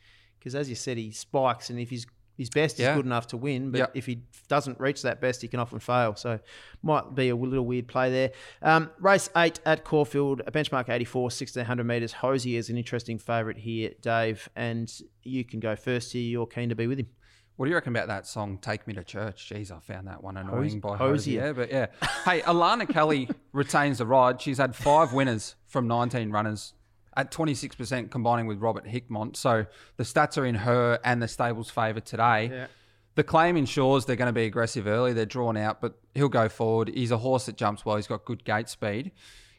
[0.45, 2.05] Because as you said, he spikes, and if his
[2.37, 2.91] his best Yeah.
[2.91, 3.85] is good enough to win, but Yeah.
[3.93, 6.15] if he doesn't reach that best, he can often fail.
[6.15, 6.37] So
[6.83, 8.31] might be a little weird play there.
[8.61, 12.11] Um, race eight at Caulfield, a benchmark 84, 1600 metres.
[12.11, 14.91] Hosier is an interesting favourite here, Dave, and
[15.23, 16.21] you can go first here.
[16.23, 17.07] You're keen to be with him.
[17.55, 19.49] What do you reckon about that song, Take Me to Church?
[19.49, 21.39] Jeez, I found that one annoying by Hozier.
[21.41, 21.53] Hozier.
[21.53, 21.85] But yeah.
[22.25, 24.41] Hey, Alana Kelly retains the ride.
[24.41, 26.73] She's had five winners from 19 runners
[27.17, 29.35] at 26%, combining with Robert Hickmott.
[29.35, 29.65] So
[29.97, 32.49] the stats are in her and the stable's favour today.
[32.51, 32.67] Yeah.
[33.15, 35.13] The claim ensures they're going to be aggressive early.
[35.13, 36.89] They're drawn out, but he'll go forward.
[36.93, 37.95] He's a horse that jumps well.
[37.95, 39.11] He's got good gate speed.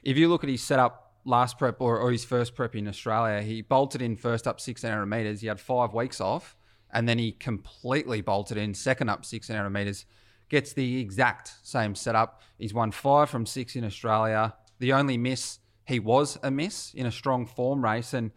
[0.03, 3.43] If you look at his setup last prep or, or his first prep in Australia,
[3.43, 5.41] he bolted in first up 1600 metres.
[5.41, 6.55] He had five weeks off,
[6.93, 10.05] and then he completely bolted in second up 1600 metres.
[10.49, 12.43] Gets the exact same setup.
[12.59, 14.55] He's won five from six in Australia.
[14.79, 18.31] The only miss, he was a miss in a strong form race, and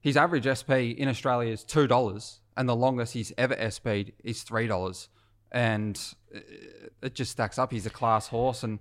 [0.00, 4.42] his average SP in Australia is two dollars, and the longest he's ever SP'd is
[4.42, 5.08] three dollars,
[5.50, 5.98] and
[6.30, 7.72] it- it just stacks up.
[7.72, 8.78] He's a class horse, and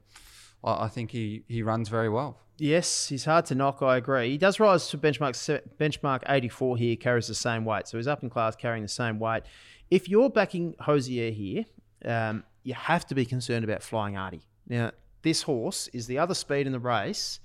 [0.63, 2.37] I I think he he runs very well.
[2.57, 3.81] Yes, he's hard to knock.
[3.81, 4.29] I agree.
[4.29, 5.35] He does rise to benchmark
[5.79, 7.87] benchmark 84 here, carries the same weight.
[7.87, 9.43] So he's up in class carrying the same weight.
[9.89, 11.65] If you're backing Hosier here,
[12.05, 14.43] um, you have to be concerned about Flying Artie.
[14.67, 14.91] Now,
[15.23, 17.39] this horse is the other speed in the race.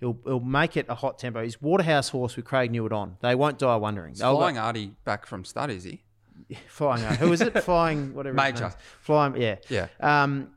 [0.00, 1.42] He'll, he'll make it a hot tempo.
[1.42, 3.16] He's Waterhouse horse with Craig Newitt on.
[3.20, 4.12] They won't die wondering.
[4.12, 6.02] Is They'll go- Flying Artie back from stud, is he?
[6.68, 7.16] Flying Artie.
[7.18, 7.58] Who is it?
[7.64, 8.34] Flying whatever.
[8.34, 8.72] Major.
[9.00, 9.36] Flying.
[9.40, 9.56] Yeah.
[9.68, 9.88] Yeah.
[10.00, 10.50] Um,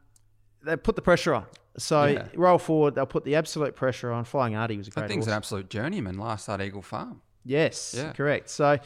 [0.65, 1.45] they put the pressure on.
[1.77, 2.27] So Yeah.
[2.35, 2.95] roll forward.
[2.95, 4.25] They'll put the absolute pressure on.
[4.25, 5.31] Flying Artie was a great That thing's horse.
[5.31, 7.21] an absolute journeyman last start Eagle Farm.
[7.45, 8.11] Yes, Yeah.
[8.11, 8.49] correct.
[8.49, 8.77] So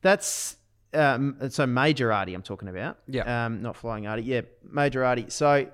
[0.00, 0.56] that's
[0.94, 2.96] um, so major Artie I'm talking about.
[3.06, 3.44] Yeah.
[3.46, 4.22] Um, not flying Artie.
[4.22, 5.26] Yeah, major Artie.
[5.28, 5.66] So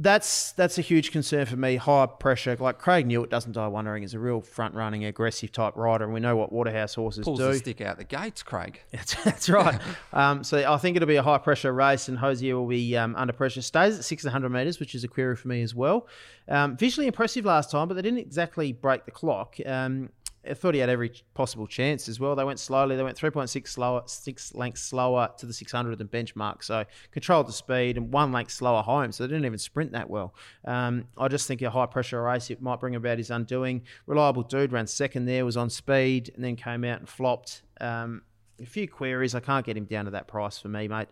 [0.00, 1.76] that's that's a huge concern for me.
[1.76, 5.76] High pressure, like Craig Newitt doesn't die wondering, is a real front running, aggressive type
[5.76, 7.48] rider, and we know what Waterhouse horses Pulls do.
[7.48, 8.80] the stick out the gates, Craig.
[8.92, 9.80] That's, that's right.
[10.12, 13.16] um, so I think it'll be a high pressure race, and Hozier will be um,
[13.16, 13.60] under pressure.
[13.60, 16.06] Stays at 600 metres, which is a query for me as well.
[16.48, 19.56] Um, visually impressive last time, but they didn't exactly break the clock.
[19.66, 20.10] Um,
[20.48, 22.36] I thought he had every possible chance as well.
[22.36, 22.96] They went slowly.
[22.96, 26.62] They went 3.6 slower, six lengths slower to the 600 than benchmark.
[26.62, 29.12] So controlled the speed and one length slower home.
[29.12, 30.34] So they didn't even sprint that well.
[30.64, 33.82] Um, I just think a high pressure race it might bring about his undoing.
[34.06, 37.62] Reliable dude ran second there, was on speed, and then came out and flopped.
[37.80, 38.22] Um,
[38.60, 39.34] a few queries.
[39.34, 41.08] I can't get him down to that price for me, mate.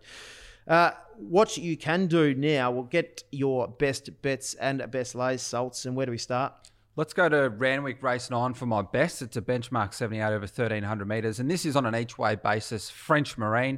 [0.67, 5.85] Uh, what you can do now, we'll get your best bets and best lays, Salts,
[5.85, 6.53] and where do we start?
[6.97, 9.21] Let's go to Randwick Race 9 for my best.
[9.21, 12.89] It's a benchmark 78 over 1,300 metres, and this is on an each way basis.
[12.89, 13.77] French Marine.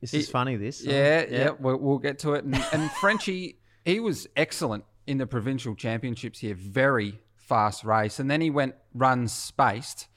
[0.00, 0.56] This is funny.
[0.56, 2.44] This, Yeah, yeah, we'll, we'll get to it.
[2.44, 6.54] And, and Frenchie, he was excellent in the provincial championships here.
[6.54, 8.18] Very fast race.
[8.18, 10.08] And then he went runs spaced.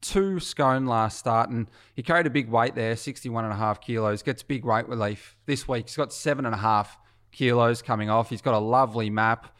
[0.00, 3.82] Two scone last start, and he carried a big weight there, 61 and a half
[3.82, 4.22] kilos.
[4.22, 5.88] Gets big weight relief this week.
[5.88, 6.96] He's got seven and a half
[7.30, 8.30] kilos coming off.
[8.30, 9.54] He's got a lovely map.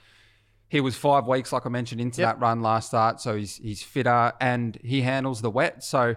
[0.68, 2.34] He was five weeks, like I mentioned, into Yep.
[2.36, 5.82] that run last start, so he's he's fitter and he handles the wet.
[5.82, 6.14] So,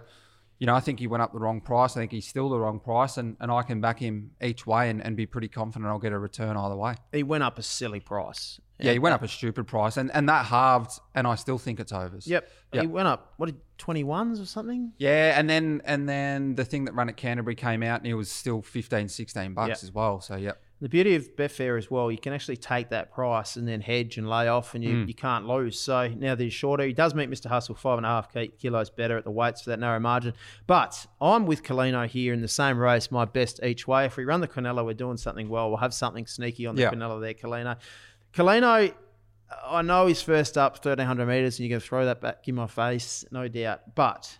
[0.59, 1.95] you know, I think he went up the wrong price.
[1.95, 4.89] I think he's still the wrong price, and, and I can back him each way
[4.89, 6.95] and, and be pretty confident I'll get a return either way.
[7.13, 8.59] he went up a silly price.
[8.77, 11.79] Yeah, he went up a stupid price, and, and that halved, and I still think
[11.79, 12.25] it's overs.
[12.27, 12.49] Yep.
[12.73, 12.81] Yep.
[12.81, 13.33] He went up.
[13.37, 14.91] What did twenty ones or something?
[14.97, 18.15] Yeah, and then and then the thing that ran at Canterbury came out, and it
[18.15, 19.77] was still 15, 16 bucks Yep.
[19.83, 20.19] as well.
[20.19, 20.61] So, yep.
[20.81, 24.17] The beauty of Betfair as well, you can actually take that price and then hedge
[24.17, 25.07] and lay off, and you, Hmm.
[25.07, 25.79] you can't lose.
[25.79, 27.45] So now that he's shorter, he does meet Mr.
[27.45, 30.33] Hustle five and a half kilos better at the weights for that narrow margin.
[30.65, 34.05] But I'm with Colino here in the same race, my best each way.
[34.05, 35.69] If we run the Quinella, we're doing something well.
[35.69, 36.91] We'll have something sneaky on the Yeah.
[36.91, 37.77] Quinella there, Colino.
[38.33, 38.91] Colino,
[39.67, 42.55] I know he's first up 1300 metres, and you're going to throw that back in
[42.55, 43.93] my face, no doubt.
[43.93, 44.39] But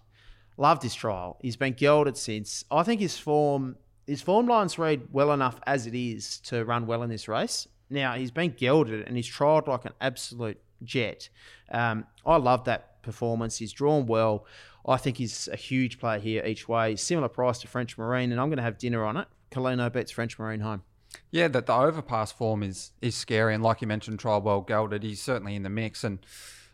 [0.57, 1.37] loved his trial.
[1.41, 2.63] He's been gelded since.
[2.71, 3.75] I think his form
[4.11, 7.65] his form lines read well enough as it is to run well in this race.
[7.89, 11.29] Now he's been gelded and he's trialled like an absolute jet.
[11.71, 13.55] Um, I love that performance.
[13.57, 14.45] He's drawn well.
[14.85, 16.97] I think he's a huge player here each way.
[16.97, 19.29] Similar price to French Marine, and I'm going to have dinner on it.
[19.49, 20.83] Colino bets French Marine home.
[21.29, 25.03] Yeah, that the overpass form is is scary, and like you mentioned, trial well gelded.
[25.03, 26.19] He's certainly in the mix, and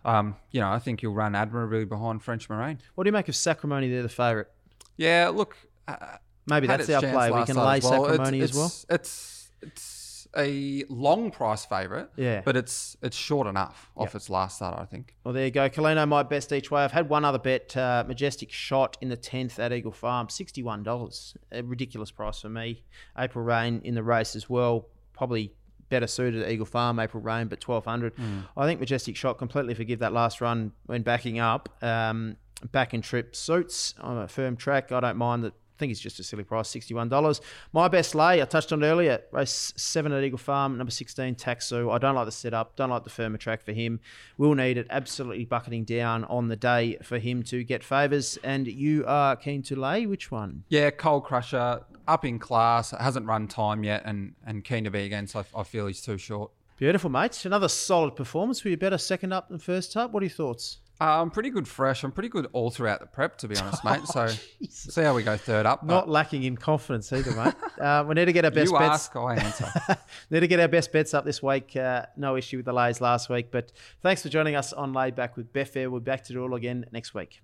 [0.05, 2.79] um, you know I think he'll run admirably behind French Marine.
[2.95, 3.89] What do you make of Sacrimony?
[3.89, 4.47] They're the favourite.
[4.95, 5.55] Yeah, look,
[5.87, 7.31] uh, Maybe that's our play.
[7.31, 8.05] We can lay well.
[8.05, 8.71] Sacrimony it's, as well.
[8.95, 12.41] It's, it's a long price favourite, Yeah.
[12.45, 14.15] but it's it's short enough off Yep.
[14.15, 15.15] its last start, I think.
[15.23, 15.69] Well, there you go.
[15.69, 16.83] Colino, my best each way.
[16.83, 21.35] I've had one other bet, uh, Majestic Shot in the 10th at Eagle Farm, $61.
[21.51, 22.83] A ridiculous price for me.
[23.17, 24.87] April Rain in the race as well.
[25.13, 25.53] Probably
[25.89, 28.13] better suited at Eagle Farm, April Rain, but 1200
[28.57, 31.69] I think Majestic Shot completely forgive that last run when backing up.
[31.81, 32.35] Um,
[32.71, 34.91] back in trip suits on a firm track.
[34.91, 35.53] I don't mind that.
[35.77, 37.39] I think it's just a silly price, $61.
[37.71, 41.35] My best lay, I touched on it earlier, race 7 at Eagle Farm, number 16,
[41.35, 41.93] Taxu.
[41.93, 43.99] I don't like the setup, don't like the firmer track for him.
[44.39, 48.39] Will need it absolutely bucketing down on the day for him to get favours.
[48.43, 50.63] And you are keen to lay which one?
[50.69, 55.03] Yeah, Coal Crusher up in class, hasn't run time yet, and and keen to be
[55.03, 55.35] against.
[55.35, 56.49] I, I feel he's too short.
[56.77, 57.45] Beautiful, mates.
[57.45, 58.63] Another solid performance.
[58.63, 60.11] Were you better second up than first up?
[60.11, 60.79] What are your thoughts?
[60.99, 62.03] Uh, I'm pretty good fresh.
[62.03, 64.01] I'm pretty good all throughout the prep, to be honest, mate.
[64.07, 64.27] So
[64.69, 65.83] see how we go third up.
[65.83, 67.53] Not lacking in confidence either, mate.
[67.79, 68.91] uh, we need to get our best you bets.
[68.91, 69.71] ask, I answer.
[70.29, 71.75] Need to get our best bets up this week.
[71.75, 73.71] Uh, no issue with the lays last week, but
[74.01, 75.89] thanks for joining us on Lay Back with Betfair.
[75.91, 77.41] We'll be back to do it all again next week.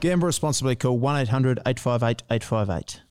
[0.00, 0.76] Gamble responsibly.
[0.76, 3.00] Call 1 800 858 858.